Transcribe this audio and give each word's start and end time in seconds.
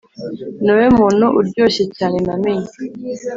ni 0.63 0.69
wowe 0.73 0.87
muntu 0.99 1.25
uryoshye 1.39 1.83
cyane 1.97 2.17
namenye 2.25 2.67